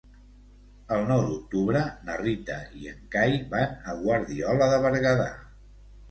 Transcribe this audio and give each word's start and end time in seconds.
El 0.93 1.03
nou 1.09 1.19
d'octubre 1.25 1.81
na 2.07 2.15
Rita 2.21 2.55
i 2.83 2.87
en 2.91 3.03
Cai 3.15 3.35
van 3.51 3.75
a 3.91 3.95
Guardiola 3.99 4.71
de 4.73 4.81
Berguedà. 4.87 5.27